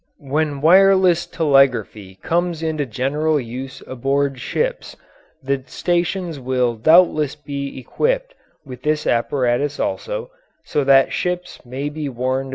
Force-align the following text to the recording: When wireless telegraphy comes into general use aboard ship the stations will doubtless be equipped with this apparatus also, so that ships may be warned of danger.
When 0.17 0.61
wireless 0.61 1.27
telegraphy 1.27 2.15
comes 2.23 2.63
into 2.63 2.87
general 2.87 3.39
use 3.39 3.83
aboard 3.85 4.39
ship 4.39 4.83
the 5.43 5.63
stations 5.67 6.39
will 6.39 6.73
doubtless 6.73 7.35
be 7.35 7.77
equipped 7.77 8.33
with 8.65 8.81
this 8.81 9.05
apparatus 9.05 9.79
also, 9.79 10.31
so 10.65 10.83
that 10.85 11.13
ships 11.13 11.63
may 11.67 11.87
be 11.87 12.09
warned 12.09 12.39
of 12.39 12.43
danger. 12.45 12.49